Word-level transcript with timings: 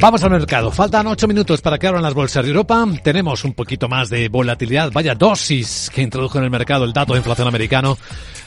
Vamos 0.00 0.24
al 0.24 0.30
mercado. 0.30 0.70
Faltan 0.70 1.06
ocho 1.08 1.28
minutos 1.28 1.60
para 1.60 1.78
que 1.78 1.86
abran 1.86 2.02
las 2.02 2.14
bolsas 2.14 2.42
de 2.42 2.48
Europa. 2.48 2.86
Tenemos 3.04 3.44
un 3.44 3.52
poquito 3.52 3.86
más 3.86 4.08
de 4.08 4.30
volatilidad. 4.30 4.90
Vaya 4.92 5.14
dosis 5.14 5.90
que 5.94 6.00
introdujo 6.00 6.38
en 6.38 6.44
el 6.44 6.50
mercado 6.50 6.86
el 6.86 6.94
dato 6.94 7.12
de 7.12 7.18
inflación 7.18 7.46
americano 7.46 7.98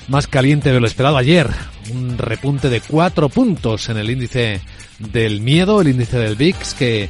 más 0.08 0.26
caliente 0.26 0.74
de 0.74 0.80
lo 0.80 0.88
esperado 0.88 1.16
ayer. 1.16 1.48
Un 1.92 2.18
repunte 2.18 2.70
de 2.70 2.82
cuatro 2.82 3.30
puntos 3.30 3.88
en 3.90 3.98
el 3.98 4.10
índice 4.10 4.62
del 4.98 5.42
miedo, 5.42 5.80
el 5.80 5.90
índice 5.90 6.18
del 6.18 6.36
VIX, 6.36 6.74
que 6.74 7.10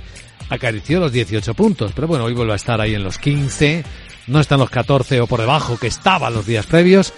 acarició 0.49 0.99
los 0.99 1.13
18 1.13 1.53
puntos. 1.53 1.93
Pero 1.95 2.07
bueno, 2.07 2.25
hoy 2.25 2.33
vuelve 2.33 2.51
a 2.51 2.57
estar 2.57 2.81
ahí 2.81 2.95
en 2.95 3.03
los 3.03 3.19
15. 3.19 3.85
No 4.27 4.41
está 4.41 4.55
en 4.55 4.61
los 4.61 4.69
14 4.69 5.21
o 5.21 5.27
por 5.27 5.39
debajo 5.39 5.77
que 5.77 5.87
estaba 5.87 6.29
los 6.29 6.45
días 6.45 6.65
previos. 6.65 7.13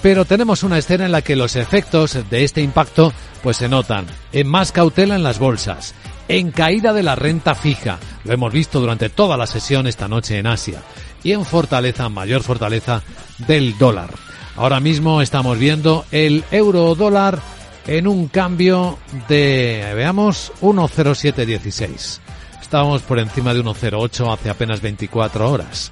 Pero 0.00 0.24
tenemos 0.24 0.62
una 0.62 0.78
escena 0.78 1.04
en 1.04 1.12
la 1.12 1.20
que 1.20 1.36
los 1.36 1.56
efectos 1.56 2.18
de 2.30 2.42
este 2.42 2.62
impacto 2.62 3.12
pues 3.42 3.58
se 3.58 3.68
notan. 3.68 4.06
En 4.32 4.46
más 4.46 4.72
cautela 4.72 5.14
en 5.14 5.22
las 5.22 5.38
bolsas 5.38 5.94
en 6.30 6.52
caída 6.52 6.92
de 6.92 7.02
la 7.02 7.16
renta 7.16 7.56
fija. 7.56 7.98
Lo 8.22 8.32
hemos 8.32 8.52
visto 8.52 8.78
durante 8.78 9.08
toda 9.08 9.36
la 9.36 9.48
sesión 9.48 9.88
esta 9.88 10.06
noche 10.06 10.38
en 10.38 10.46
Asia. 10.46 10.80
Y 11.24 11.32
en 11.32 11.44
fortaleza, 11.44 12.08
mayor 12.08 12.44
fortaleza 12.44 13.02
del 13.38 13.76
dólar. 13.76 14.10
Ahora 14.54 14.78
mismo 14.78 15.22
estamos 15.22 15.58
viendo 15.58 16.04
el 16.12 16.44
euro 16.52 16.94
dólar 16.94 17.40
en 17.84 18.06
un 18.06 18.28
cambio 18.28 18.96
de, 19.28 19.92
veamos, 19.96 20.52
1.0716. 20.60 22.20
Estábamos 22.62 23.02
por 23.02 23.18
encima 23.18 23.52
de 23.52 23.64
1.08 23.64 24.32
hace 24.32 24.50
apenas 24.50 24.80
24 24.80 25.50
horas. 25.50 25.90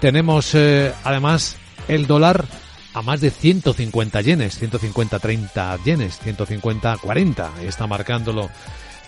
Tenemos 0.00 0.54
eh, 0.54 0.92
además 1.02 1.56
el 1.88 2.06
dólar 2.06 2.44
a 2.94 3.02
más 3.02 3.20
de 3.20 3.32
150 3.32 4.20
yenes, 4.20 4.56
150 4.56 5.18
30 5.18 5.78
yenes, 5.84 6.20
150 6.20 6.96
40. 6.98 7.50
Está 7.62 7.88
marcándolo 7.88 8.50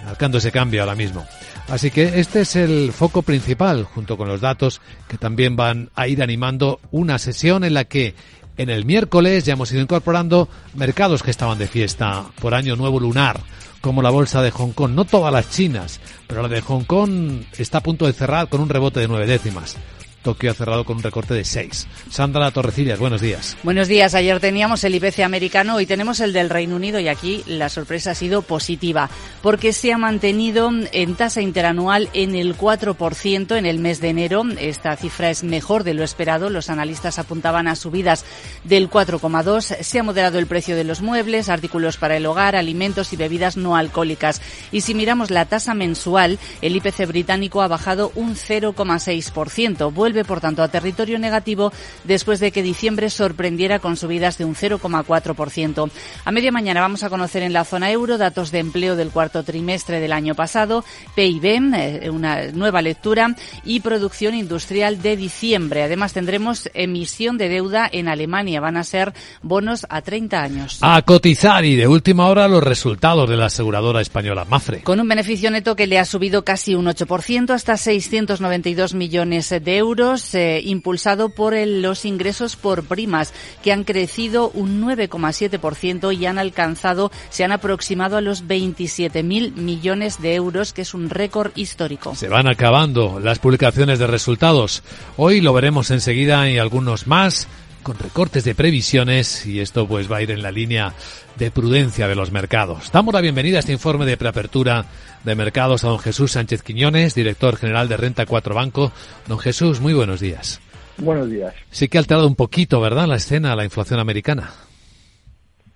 marcando 0.05 0.39
ese 0.39 0.53
cambio 0.53 0.83
ahora 0.83 0.95
mismo. 0.95 1.27
Así 1.69 1.91
que 1.91 2.21
este 2.21 2.41
es 2.41 2.57
el 2.57 2.93
foco 2.93 3.23
principal, 3.23 3.85
junto 3.85 4.17
con 4.17 4.29
los 4.29 4.41
datos 4.41 4.81
que 5.09 5.19
también 5.19 5.57
van 5.57 5.91
a 5.95 6.09
ir 6.09 6.23
animando 6.23 6.81
una 6.91 7.19
sesión 7.19 7.65
en 7.65 7.75
la 7.75 7.85
que 7.85 8.15
en 8.57 8.69
el 8.69 8.85
miércoles 8.85 9.45
ya 9.45 9.55
hemos 9.55 9.73
ido 9.73 9.81
incorporando 9.81 10.49
mercados 10.75 11.23
que 11.23 11.31
estaban 11.31 11.59
de 11.59 11.69
fiesta 11.69 12.27
por 12.41 12.55
año 12.55 12.77
nuevo 12.77 13.01
lunar, 13.01 13.41
como 13.81 14.03
la 14.03 14.11
bolsa 14.11 14.43
de 14.43 14.51
Hong 14.51 14.73
Kong. 14.73 14.93
No 14.93 15.05
todas 15.05 15.33
las 15.33 15.51
chinas, 15.51 16.01
pero 16.27 16.43
la 16.43 16.49
de 16.49 16.61
Hong 16.61 16.85
Kong 16.85 17.43
está 17.57 17.79
a 17.79 17.83
punto 17.83 18.07
de 18.07 18.13
cerrar 18.13 18.49
con 18.49 18.61
un 18.61 18.69
rebote 18.69 19.01
de 19.01 19.09
nueve 19.09 19.27
décimas. 19.27 19.77
Tokio 20.23 20.51
ha 20.51 20.55
cerrado 20.55 20.85
con 20.85 20.97
un 20.99 21.03
recorte 21.03 21.35
de 21.35 21.45
6. 21.45 21.87
Sandra 22.11 22.51
Torrecillas, 22.51 22.99
buenos 22.99 23.21
días. 23.21 23.57
Buenos 23.63 23.89
días. 23.89 24.15
Ayer 24.15 24.41
teníamos 24.41 24.85
el 24.85 24.95
IPC 24.95 25.21
americano, 25.21 25.77
hoy 25.77 25.87
tenemos 25.87 26.21
el 26.21 26.33
del 26.33 26.49
Reino 26.49 26.77
Unido 26.77 27.01
y 27.01 27.09
aquí 27.09 27.43
la 27.47 27.69
sorpresa 27.69 28.13
ha 28.13 28.15
sido 28.15 28.43
positiva 28.43 29.11
porque 29.43 29.73
se 29.73 29.93
ha 29.93 29.99
mantenido 29.99 30.71
en 30.93 31.15
tasa 31.15 31.41
interanual 31.41 32.09
en 32.13 32.35
el 32.35 32.57
4% 32.57 33.57
en 33.57 33.67
el 33.67 33.79
mes 33.79 34.01
de 34.01 34.09
enero. 34.09 34.45
Esta 34.59 34.97
cifra 34.97 35.31
es 35.31 35.43
mejor 35.43 35.85
de 35.85 35.95
lo 35.95 36.05
esperado. 36.05 36.51
Los 36.51 36.71
analistas 36.71 37.19
apuntaban 37.19 37.69
a 37.69 37.77
subidas 37.77 38.25
del 38.65 38.89
4,2. 38.89 39.83
Se 39.83 39.99
ha 39.99 40.03
moderado 40.03 40.39
el 40.39 40.47
precio 40.47 40.77
de 40.77 40.85
los 40.85 41.03
muebles, 41.03 41.49
artículos 41.49 41.97
para 41.97 42.17
el 42.17 42.27
hogar, 42.27 42.57
alimentos 42.57 43.13
y 43.13 43.17
bebidas 43.17 43.57
no 43.57 43.77
alcohólicas. 43.77 44.41
Y 44.71 44.83
si 44.83 44.95
miramos 44.95 45.31
la 45.31 45.47
tasa 45.47 45.75
mensual, 45.75 46.39
el 46.61 46.77
IPC 46.77 47.07
británico 47.07 47.63
ha 47.63 47.69
bajado 47.69 48.13
un 48.15 48.37
0,6% 48.37 49.93
vuelve, 50.13 50.25
por 50.29 50.41
tanto, 50.41 50.63
a 50.63 50.69
territorio 50.69 51.19
negativo 51.19 51.73
después 52.05 52.39
de 52.39 52.53
que 52.53 52.63
diciembre 52.63 53.09
sorprendiera 53.09 53.79
con 53.79 53.97
subidas 53.97 54.37
de 54.37 54.45
un 54.45 54.55
0,4%. 54.55 55.91
A 56.25 56.33
media 56.33 56.53
mañana 56.53 56.83
vamos 56.83 57.03
a 57.03 57.09
conocer 57.09 57.43
en 57.43 57.55
la 57.55 57.65
zona 57.65 57.91
euro 57.91 58.19
datos 58.19 58.51
de 58.51 58.59
empleo 58.59 58.95
del 58.95 59.11
cuarto 59.11 59.43
trimestre 59.43 60.01
del 60.01 60.13
año 60.13 60.35
pasado, 60.35 60.85
PIB, 61.15 61.75
eh, 61.75 62.11
una 62.11 62.49
nueva 62.53 62.83
lectura, 62.83 63.35
y 63.65 63.81
producción 63.81 64.35
industrial 64.35 65.01
de 65.01 65.17
diciembre. 65.17 65.83
Además, 65.83 66.13
tendremos 66.13 66.69
emisión 66.75 67.39
de 67.39 67.49
deuda 67.49 67.89
en 67.91 68.09
Alemania. 68.09 68.61
Van 68.61 68.77
a 68.77 68.85
ser 68.85 69.15
bonos 69.41 69.87
a 69.89 70.03
30 70.03 70.43
años. 70.43 70.79
A 70.83 71.01
cotizar 71.03 71.65
y 71.65 71.77
de 71.77 71.89
última 71.89 72.27
hora 72.27 72.49
los 72.49 72.63
resultados 72.63 73.31
de 73.31 73.37
la 73.37 73.47
aseguradora 73.47 74.03
española 74.03 74.45
Mafre. 74.45 74.83
Con 74.83 75.01
un 75.01 75.09
beneficio 75.09 75.51
neto 75.51 75.75
que 75.75 75.87
le 75.87 75.99
ha 75.99 76.05
subido 76.05 76.45
casi 76.45 76.75
un 76.75 76.85
8% 76.85 77.51
hasta 77.51 77.79
692 77.79 78.95
millones 78.95 79.49
de 79.49 79.77
euros 79.77 80.02
eh, 80.35 80.61
impulsado 80.65 81.29
por 81.29 81.55
los 81.55 82.05
ingresos 82.05 82.57
por 82.57 82.85
primas, 82.85 83.33
que 83.63 83.73
han 83.73 83.85
crecido 83.85 84.51
un 84.51 84.83
9,7% 84.83 86.17
y 86.17 86.27
han 86.27 86.39
alcanzado, 86.39 87.11
se 87.31 87.45
han 87.45 87.53
aproximado 87.53 88.17
a 88.17 88.21
los 88.21 88.45
27.000 88.47 89.55
millones 89.55 90.21
de 90.21 90.35
euros, 90.35 90.73
que 90.73 90.83
es 90.83 90.95
un 90.95 91.11
récord 91.11 91.53
histórico. 91.55 92.15
Se 92.15 92.29
van 92.29 92.49
acabando 92.49 93.21
las 93.21 93.39
publicaciones 93.39 93.99
de 93.99 94.07
resultados. 94.07 94.83
Hoy 95.17 95.41
lo 95.41 95.53
veremos 95.53 95.91
enseguida 95.91 96.51
y 96.51 96.59
algunos 96.59 97.07
más 97.07 97.47
con 97.83 97.99
recortes 97.99 98.45
de 98.45 98.55
previsiones 98.55 99.47
y 99.47 99.61
esto 99.61 99.87
pues 99.87 100.11
va 100.11 100.19
a 100.19 100.23
ir 100.23 100.31
en 100.31 100.43
la 100.43 100.51
línea 100.51 100.95
de 101.37 101.51
prudencia 101.51 102.09
de 102.09 102.15
los 102.15 102.31
mercados. 102.31 102.91
Damos 102.93 103.15
la 103.15 103.21
bienvenida 103.21 103.57
a 103.57 103.61
este 103.61 103.73
informe 103.73 104.07
de 104.07 104.17
preapertura 104.17 104.87
de 105.25 105.35
mercados 105.35 105.85
a 105.85 105.89
don 105.89 105.99
Jesús 105.99 106.33
Sánchez 106.33 106.63
Quiñones, 106.63 107.15
director 107.15 107.57
general 107.57 107.89
de 107.89 107.97
Renta 107.97 108.27
4 108.27 108.55
Banco. 108.55 108.93
Don 109.29 109.39
Jesús, 109.39 109.81
muy 109.81 109.95
buenos 109.95 110.21
días. 110.21 110.61
Buenos 110.99 111.31
días. 111.31 111.55
Sí 111.71 111.89
que 111.89 111.99
ha 111.99 112.01
alterado 112.01 112.27
un 112.27 112.37
poquito, 112.37 112.81
¿verdad?, 112.81 113.07
la 113.07 113.17
escena, 113.17 113.57
la 113.57 113.65
inflación 113.65 113.99
americana. 113.99 114.51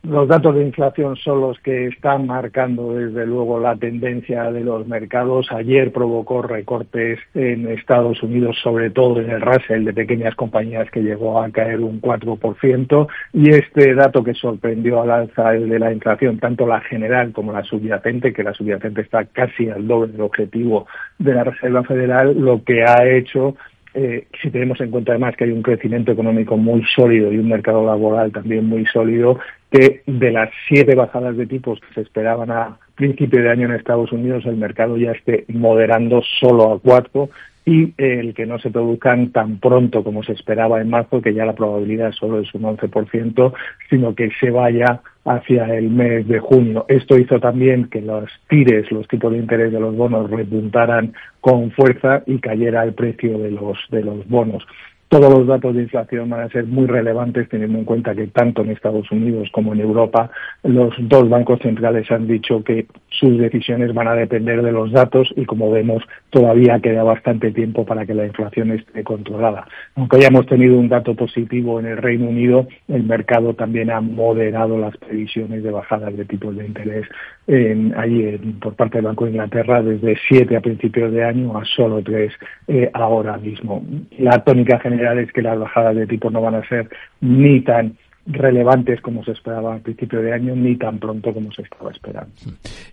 Los 0.09 0.29
datos 0.29 0.55
de 0.55 0.63
inflación 0.63 1.17
son 1.17 1.41
los 1.41 1.59
que 1.59 1.89
están 1.89 2.29
marcando 2.29 2.95
desde 2.95 3.27
luego 3.27 3.59
la 3.59 3.75
tendencia 3.75 4.53
de 4.53 4.61
los 4.61 4.87
mercados. 4.87 5.51
Ayer 5.51 5.91
provocó 5.91 6.43
recortes 6.43 7.19
en 7.35 7.67
Estados 7.69 8.23
Unidos, 8.23 8.57
sobre 8.63 8.91
todo 8.91 9.21
en 9.21 9.31
el 9.31 9.41
Russell 9.41 9.85
de 9.85 9.93
pequeñas 9.93 10.37
compañías 10.37 10.89
que 10.93 11.03
llegó 11.03 11.43
a 11.43 11.51
caer 11.51 11.81
un 11.81 12.01
4%. 12.01 13.09
Y 13.33 13.51
este 13.51 13.97
dato 13.97 14.23
que 14.23 14.35
sorprendió 14.35 15.03
al 15.03 15.11
alza, 15.11 15.57
el 15.57 15.69
de 15.69 15.81
la 15.81 15.93
inflación, 15.93 16.39
tanto 16.39 16.69
la 16.69 16.81
general 16.83 17.33
como 17.33 17.51
la 17.51 17.65
subyacente, 17.65 18.33
que 18.33 18.45
la 18.45 18.55
subyacente 18.55 19.01
está 19.01 19.25
casi 19.25 19.69
al 19.71 19.89
doble 19.89 20.13
del 20.13 20.21
objetivo 20.21 20.87
de 21.19 21.35
la 21.35 21.43
Reserva 21.43 21.83
Federal, 21.83 22.33
lo 22.39 22.63
que 22.63 22.85
ha 22.85 23.05
hecho 23.09 23.57
eh, 23.99 24.27
si 24.43 24.51
tenemos 24.51 24.79
en 24.83 24.91
cuenta 24.91 25.13
además 25.13 25.37
que 25.37 25.45
hay 25.45 25.53
un 25.53 25.63
crecimiento 25.63 26.13
económico 26.13 26.59
muy 26.59 26.85
sólido 26.95 27.33
y 27.33 27.39
un 27.39 27.49
mercado 27.49 27.87
laboral 27.87 28.31
también 28.31 28.67
muy 28.67 28.85
sólido, 28.85 29.39
que 29.71 30.03
de 30.07 30.31
las 30.33 30.51
siete 30.69 30.95
bajadas 30.95 31.35
de 31.39 31.47
tipos 31.47 31.81
que 31.81 31.95
se 31.95 32.03
esperaban 32.03 32.51
a 32.51 32.77
principio 32.95 33.43
de 33.43 33.49
año 33.49 33.67
en 33.67 33.73
Estados 33.73 34.13
Unidos, 34.13 34.45
el 34.45 34.57
mercado 34.57 34.99
ya 34.99 35.13
esté 35.13 35.47
moderando 35.49 36.23
solo 36.39 36.75
a 36.75 36.79
cuatro 36.79 37.31
y 37.69 37.93
el 37.99 38.33
que 38.33 38.47
no 38.47 38.61
se 38.61 38.71
produzcan 38.71 39.33
tan 39.33 39.59
pronto 39.59 40.05
como 40.05 40.23
se 40.23 40.33
esperaba 40.33 40.81
en 40.81 40.89
marzo, 40.89 41.21
que 41.21 41.35
ya 41.35 41.45
la 41.45 41.57
probabilidad 41.57 42.13
solo 42.13 42.39
es 42.39 42.55
un 42.55 42.63
11%, 42.63 43.53
sino 43.91 44.15
que 44.15 44.31
se 44.39 44.51
vaya 44.51 45.03
hacia 45.25 45.65
el 45.77 45.91
mes 45.91 46.29
de 46.29 46.39
junio. 46.39 46.87
Esto 46.89 47.19
hizo 47.19 47.41
también 47.41 47.89
que 47.89 48.01
los 48.01 48.31
tires, 48.49 48.91
los 48.93 49.09
tipos 49.09 49.33
de 49.33 49.39
interés 49.39 49.73
de 49.73 49.81
los 49.81 49.97
bonos 49.97 50.31
repuntaran 50.31 51.13
con 51.41 51.73
fuerza 51.73 52.23
y 52.27 52.39
cayera 52.39 52.85
el 52.85 52.95
precio 52.95 53.37
de 53.37 53.51
los, 53.51 53.77
de 53.91 54.05
los 54.05 54.27
bonos. 54.29 54.65
Todos 55.09 55.33
los 55.33 55.47
datos 55.47 55.75
de 55.75 55.83
inflación 55.83 56.29
van 56.29 56.41
a 56.41 56.49
ser 56.49 56.67
muy 56.67 56.87
relevantes 56.87 57.49
teniendo 57.49 57.79
en 57.79 57.85
cuenta 57.85 58.15
que 58.15 58.27
tanto 58.27 58.63
en 58.63 58.71
Estados 58.71 59.09
Unidos 59.13 59.49
como 59.53 59.73
en 59.73 59.81
Europa 59.81 60.31
los 60.65 60.95
dos 60.99 61.29
bancos 61.29 61.61
centrales 61.61 62.11
han 62.11 62.27
dicho 62.27 62.65
que 62.65 62.87
sus 63.09 63.39
decisiones 63.39 63.95
van 63.95 64.09
a 64.09 64.15
depender 64.15 64.63
de 64.63 64.73
los 64.73 64.91
datos 64.91 65.33
y 65.37 65.45
como 65.45 65.71
vemos 65.71 66.03
todavía 66.31 66.81
queda 66.81 67.05
bastante 67.05 67.53
tiempo 67.53 67.87
para 67.87 68.05
que 68.05 68.15
la 68.15 68.27
inflación 68.27 68.73
esté 68.73 69.05
controlada. 69.05 69.69
Aunque 69.95 70.17
hayamos 70.17 70.47
tenido 70.47 70.77
un 70.77 70.89
dato 70.89 71.15
positivo 71.15 71.79
en 71.79 71.87
el 71.87 71.99
Reino 71.99 72.27
Unido, 72.27 72.67
el 72.89 73.05
mercado 73.05 73.55
también 73.55 73.91
ha 73.91 74.01
moderado 74.01 74.77
las 74.77 74.97
previsiones 74.97 75.63
de 75.63 75.71
bajadas 75.71 76.17
de 76.17 76.25
tipos 76.25 76.57
de 76.57 76.67
interés 76.67 77.07
en, 77.47 77.95
allí 77.97 78.37
por 78.61 78.75
parte 78.75 78.99
del 78.99 79.07
Banco 79.07 79.25
de 79.25 79.33
Inglaterra 79.33 79.83
desde 79.83 80.17
siete 80.29 80.57
a 80.57 80.61
principios 80.61 81.13
de 81.13 81.25
año 81.25 81.57
a 81.57 81.65
solo 81.65 82.03
tres 82.03 82.33
eh, 82.67 82.91
ahora 82.93 83.37
mismo. 83.37 83.85
La 84.19 84.43
tónica 84.43 84.79
general 84.81 85.19
es 85.19 85.33
que 85.33 85.43
las 85.43 85.59
bajadas 85.59 85.97
de 85.97 86.07
tipos 86.07 86.33
no 86.33 86.41
van 86.41 86.57
a 86.57 86.69
ser 86.69 86.89
ni 87.21 87.61
tan 87.61 87.97
relevantes 88.27 89.01
como 89.01 89.25
se 89.25 89.33
esperaba 89.33 89.75
al 89.75 89.81
principio 89.81 90.21
de 90.21 90.33
año, 90.33 90.57
ni 90.57 90.77
tan 90.77 90.99
pronto 90.99 91.33
como 91.33 91.53
se 91.53 91.63
estaba 91.63 91.93
esperando. 91.93 92.33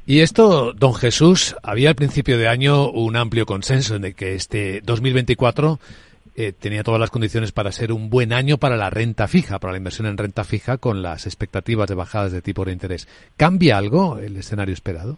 Y 0.06 0.20
esto, 0.20 0.74
don 0.74 0.94
Jesús, 0.94 1.56
había 1.64 1.90
al 1.90 1.96
principio 1.96 2.38
de 2.38 2.48
año 2.48 2.90
un 2.92 3.16
amplio 3.16 3.46
consenso 3.46 3.98
de 3.98 4.14
que 4.14 4.36
este 4.36 4.82
2024 4.82 5.80
eh, 6.36 6.52
tenía 6.52 6.84
todas 6.84 7.00
las 7.00 7.12
condiciones 7.12 7.52
para 7.52 7.72
ser 7.72 7.92
un 7.92 8.10
buen 8.10 8.34
año 8.34 8.58
para 8.58 8.78
la 8.78 8.90
renta 8.90 9.28
fija, 9.28 9.60
para 9.60 9.74
la 9.74 9.78
inversión 9.78 10.08
en 10.08 10.18
renta 10.18 10.44
fija, 10.44 10.78
con 10.78 11.02
las 11.02 11.26
expectativas 11.26 11.88
de 11.88 11.96
bajadas 11.96 12.32
de 12.32 12.42
tipo 12.42 12.66
de 12.66 12.74
interés. 12.74 13.08
¿Cambia 13.38 13.78
algo 13.78 14.18
el 14.18 14.38
escenario 14.38 14.74
esperado? 14.74 15.18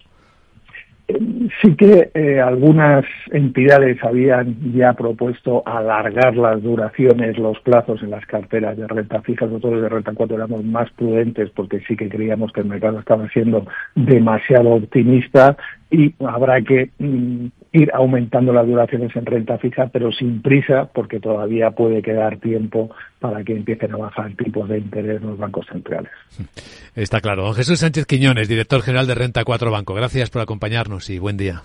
Sí 1.07 1.75
que 1.75 2.09
eh, 2.15 2.41
algunas 2.41 3.05
entidades 3.31 4.03
habían 4.03 4.73
ya 4.73 4.93
propuesto 4.93 5.61
alargar 5.63 6.35
las 6.35 6.63
duraciones, 6.63 7.37
los 7.37 7.59
plazos 7.59 8.01
en 8.01 8.09
las 8.09 8.25
carteras 8.25 8.75
de 8.75 8.87
renta 8.87 9.21
fija. 9.21 9.45
Nosotros 9.45 9.83
de 9.83 9.89
renta 9.89 10.13
4 10.15 10.35
éramos 10.35 10.63
más 10.63 10.89
prudentes 10.93 11.51
porque 11.51 11.79
sí 11.81 11.95
que 11.95 12.09
creíamos 12.09 12.51
que 12.51 12.61
el 12.61 12.67
mercado 12.67 12.99
estaba 12.99 13.29
siendo 13.29 13.67
demasiado 13.93 14.71
optimista 14.71 15.55
y 15.95 16.13
habrá 16.25 16.61
que 16.61 16.89
mm, 16.99 17.45
ir 17.71 17.91
aumentando 17.93 18.51
las 18.51 18.67
duraciones 18.67 19.15
en 19.15 19.25
renta 19.25 19.57
fija, 19.57 19.87
pero 19.87 20.11
sin 20.11 20.41
prisa, 20.41 20.89
porque 20.93 21.19
todavía 21.19 21.71
puede 21.71 22.01
quedar 22.01 22.37
tiempo 22.37 22.89
para 23.19 23.43
que 23.43 23.53
empiecen 23.53 23.93
a 23.93 23.97
bajar 23.97 24.33
tipos 24.35 24.67
de 24.67 24.79
interés 24.79 25.21
los 25.21 25.37
bancos 25.37 25.65
centrales. 25.71 26.11
Está 26.95 27.21
claro. 27.21 27.43
Don 27.43 27.53
Jesús 27.53 27.79
Sánchez 27.79 28.05
Quiñones, 28.05 28.49
director 28.49 28.81
general 28.81 29.07
de 29.07 29.15
Renta 29.15 29.43
4 29.43 29.71
Banco. 29.71 29.93
Gracias 29.93 30.29
por 30.29 30.41
acompañarnos 30.41 31.09
y 31.09 31.19
buen 31.19 31.37
día. 31.37 31.63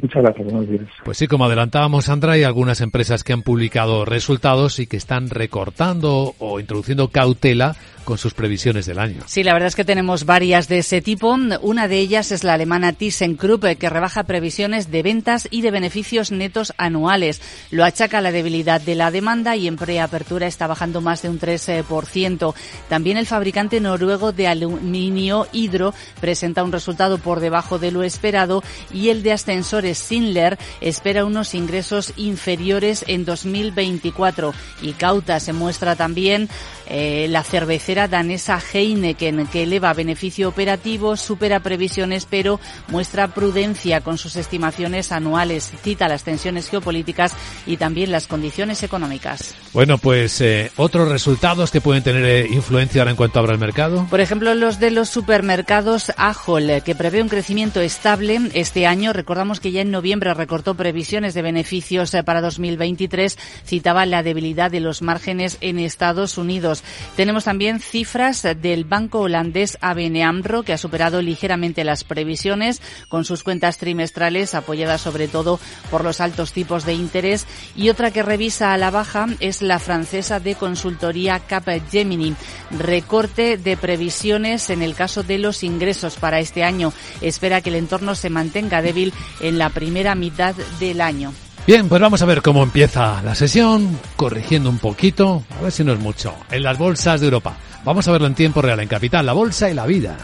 Muchas 0.00 0.22
gracias, 0.22 0.44
buenos 0.46 0.68
días. 0.68 0.86
Pues 1.04 1.18
sí, 1.18 1.26
como 1.26 1.44
adelantábamos, 1.44 2.04
Sandra, 2.04 2.32
hay 2.32 2.44
algunas 2.44 2.80
empresas 2.80 3.24
que 3.24 3.32
han 3.32 3.42
publicado 3.42 4.04
resultados 4.04 4.78
y 4.78 4.86
que 4.86 4.96
están 4.96 5.28
recortando 5.28 6.34
o 6.38 6.60
introduciendo 6.60 7.08
cautela 7.08 7.74
con 8.08 8.16
sus 8.16 8.32
previsiones 8.32 8.86
del 8.86 9.00
año. 9.00 9.20
Sí, 9.26 9.44
la 9.44 9.52
verdad 9.52 9.66
es 9.66 9.76
que 9.76 9.84
tenemos 9.84 10.24
varias 10.24 10.66
de 10.66 10.78
ese 10.78 11.02
tipo. 11.02 11.36
Una 11.60 11.88
de 11.88 11.98
ellas 11.98 12.32
es 12.32 12.42
la 12.42 12.54
alemana 12.54 12.94
ThyssenKrupp, 12.94 13.76
que 13.78 13.90
rebaja 13.90 14.22
previsiones 14.22 14.90
de 14.90 15.02
ventas 15.02 15.46
y 15.50 15.60
de 15.60 15.70
beneficios 15.70 16.32
netos 16.32 16.72
anuales. 16.78 17.42
Lo 17.70 17.84
achaca 17.84 18.16
a 18.16 18.20
la 18.22 18.32
debilidad 18.32 18.80
de 18.80 18.94
la 18.94 19.10
demanda 19.10 19.56
y 19.56 19.68
en 19.68 19.76
preapertura 19.76 20.46
está 20.46 20.66
bajando 20.66 21.02
más 21.02 21.20
de 21.20 21.28
un 21.28 21.38
3%. 21.38 22.54
También 22.88 23.18
el 23.18 23.26
fabricante 23.26 23.78
noruego 23.78 24.32
de 24.32 24.46
aluminio 24.46 25.46
Hydro 25.52 25.92
presenta 26.18 26.64
un 26.64 26.72
resultado 26.72 27.18
por 27.18 27.40
debajo 27.40 27.78
de 27.78 27.90
lo 27.90 28.04
esperado 28.04 28.62
y 28.90 29.10
el 29.10 29.22
de 29.22 29.32
ascensores 29.32 29.98
Sinler 29.98 30.56
espera 30.80 31.26
unos 31.26 31.54
ingresos 31.54 32.14
inferiores 32.16 33.04
en 33.06 33.26
2024. 33.26 34.54
Y 34.80 34.92
Cauta 34.94 35.40
se 35.40 35.52
muestra 35.52 35.94
también 35.94 36.48
eh, 36.86 37.26
la 37.28 37.42
cervecera 37.42 37.97
danesa 38.06 38.60
Heineken, 38.60 39.46
que 39.46 39.64
eleva 39.64 39.92
beneficio 39.94 40.48
operativo, 40.48 41.16
supera 41.16 41.60
previsiones, 41.60 42.26
pero 42.26 42.60
muestra 42.88 43.28
prudencia 43.28 44.02
con 44.02 44.18
sus 44.18 44.36
estimaciones 44.36 45.10
anuales. 45.10 45.72
Cita 45.82 46.06
las 46.06 46.22
tensiones 46.22 46.68
geopolíticas 46.68 47.32
y 47.66 47.78
también 47.78 48.12
las 48.12 48.26
condiciones 48.26 48.82
económicas. 48.82 49.54
Bueno, 49.72 49.98
pues 49.98 50.40
eh, 50.40 50.70
otros 50.76 51.08
resultados 51.08 51.70
que 51.70 51.80
pueden 51.80 52.02
tener 52.02 52.24
eh, 52.24 52.46
influencia 52.50 53.02
ahora 53.02 53.10
en 53.10 53.16
cuanto 53.16 53.38
abra 53.38 53.52
el 53.52 53.58
mercado. 53.58 54.06
Por 54.08 54.20
ejemplo, 54.20 54.54
los 54.54 54.78
de 54.78 54.90
los 54.90 55.08
supermercados 55.08 56.12
Ajol, 56.16 56.82
que 56.84 56.94
prevé 56.94 57.22
un 57.22 57.28
crecimiento 57.28 57.80
estable 57.80 58.38
este 58.54 58.86
año. 58.86 59.12
Recordamos 59.12 59.60
que 59.60 59.72
ya 59.72 59.80
en 59.80 59.90
noviembre 59.90 60.34
recortó 60.34 60.74
previsiones 60.74 61.34
de 61.34 61.42
beneficios 61.42 62.14
para 62.24 62.40
2023. 62.40 63.38
Citaba 63.64 64.06
la 64.06 64.22
debilidad 64.22 64.70
de 64.70 64.80
los 64.80 65.02
márgenes 65.02 65.56
en 65.60 65.78
Estados 65.78 66.38
Unidos. 66.38 66.82
Tenemos 67.16 67.44
también 67.44 67.80
cifras 67.88 68.46
del 68.60 68.84
banco 68.84 69.20
holandés 69.20 69.78
ABN 69.80 70.22
AMRO, 70.22 70.62
que 70.62 70.72
ha 70.72 70.78
superado 70.78 71.22
ligeramente 71.22 71.84
las 71.84 72.04
previsiones 72.04 72.80
con 73.08 73.24
sus 73.24 73.42
cuentas 73.42 73.78
trimestrales, 73.78 74.54
apoyadas 74.54 75.00
sobre 75.00 75.28
todo 75.28 75.58
por 75.90 76.04
los 76.04 76.20
altos 76.20 76.52
tipos 76.52 76.84
de 76.84 76.94
interés. 76.94 77.46
Y 77.76 77.88
otra 77.88 78.10
que 78.10 78.22
revisa 78.22 78.72
a 78.72 78.78
la 78.78 78.90
baja 78.90 79.26
es 79.40 79.62
la 79.62 79.78
francesa 79.78 80.40
de 80.40 80.54
consultoría 80.54 81.40
Capgemini. 81.40 82.34
Recorte 82.70 83.56
de 83.56 83.76
previsiones 83.76 84.70
en 84.70 84.82
el 84.82 84.94
caso 84.94 85.22
de 85.22 85.38
los 85.38 85.62
ingresos 85.62 86.16
para 86.16 86.40
este 86.40 86.64
año. 86.64 86.92
Espera 87.20 87.60
que 87.60 87.70
el 87.70 87.76
entorno 87.76 88.14
se 88.14 88.30
mantenga 88.30 88.82
débil 88.82 89.12
en 89.40 89.58
la 89.58 89.70
primera 89.70 90.14
mitad 90.14 90.54
del 90.78 91.00
año. 91.00 91.32
Bien, 91.66 91.86
pues 91.86 92.00
vamos 92.00 92.22
a 92.22 92.24
ver 92.24 92.40
cómo 92.40 92.62
empieza 92.62 93.20
la 93.22 93.34
sesión, 93.34 93.98
corrigiendo 94.16 94.70
un 94.70 94.78
poquito, 94.78 95.42
a 95.58 95.62
ver 95.64 95.70
si 95.70 95.84
no 95.84 95.92
es 95.92 95.98
mucho, 95.98 96.34
en 96.50 96.62
las 96.62 96.78
bolsas 96.78 97.20
de 97.20 97.26
Europa. 97.26 97.58
Vamos 97.84 98.06
a 98.06 98.12
verlo 98.12 98.26
en 98.26 98.34
tiempo 98.34 98.60
real, 98.60 98.80
en 98.80 98.88
Capital, 98.88 99.24
la 99.24 99.32
bolsa 99.32 99.70
y 99.70 99.74
la 99.74 99.86
vida. 99.86 100.16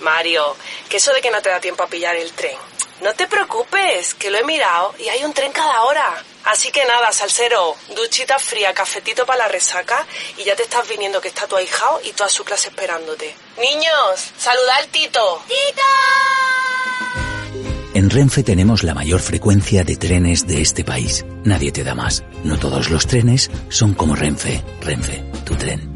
Mario, 0.00 0.56
que 0.88 0.98
eso 0.98 1.12
de 1.12 1.20
que 1.20 1.30
no 1.30 1.42
te 1.42 1.50
da 1.50 1.60
tiempo 1.60 1.82
a 1.82 1.88
pillar 1.88 2.14
el 2.14 2.30
tren. 2.32 2.56
No 3.02 3.12
te 3.12 3.26
preocupes, 3.26 4.14
que 4.14 4.30
lo 4.30 4.38
he 4.38 4.44
mirado 4.44 4.94
y 4.98 5.08
hay 5.08 5.22
un 5.24 5.34
tren 5.34 5.52
cada 5.52 5.82
hora. 5.82 6.24
Así 6.44 6.70
que 6.70 6.84
nada, 6.86 7.12
salsero, 7.12 7.76
duchita 7.94 8.38
fría, 8.38 8.72
cafetito 8.72 9.26
para 9.26 9.40
la 9.40 9.48
resaca 9.48 10.06
y 10.38 10.44
ya 10.44 10.56
te 10.56 10.62
estás 10.62 10.88
viniendo 10.88 11.20
que 11.20 11.28
está 11.28 11.46
tu 11.46 11.56
ahijao 11.56 12.00
y 12.04 12.12
toda 12.12 12.30
su 12.30 12.44
clase 12.44 12.68
esperándote. 12.68 13.36
Niños, 13.58 14.30
saluda 14.38 14.76
al 14.76 14.86
Tito. 14.88 15.42
¡Tito! 15.48 16.25
En 18.06 18.10
Renfe 18.10 18.44
tenemos 18.44 18.84
la 18.84 18.94
mayor 18.94 19.18
frecuencia 19.18 19.82
de 19.82 19.96
trenes 19.96 20.46
de 20.46 20.62
este 20.62 20.84
país. 20.84 21.26
Nadie 21.44 21.72
te 21.72 21.82
da 21.82 21.96
más. 21.96 22.22
No 22.44 22.56
todos 22.56 22.88
los 22.88 23.08
trenes 23.08 23.50
son 23.68 23.94
como 23.94 24.14
Renfe. 24.14 24.62
Renfe, 24.80 25.24
tu 25.44 25.56
tren. 25.56 25.95